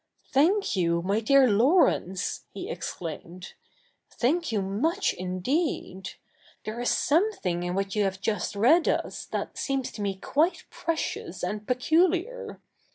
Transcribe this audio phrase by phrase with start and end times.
[0.33, 6.13] 'Thank you, my dear Laurence,' he exclaimed \' thank you much, indeed.
[6.65, 10.65] There is something in what you have just read us that seems to me quite
[10.71, 12.59] precious and peculiar.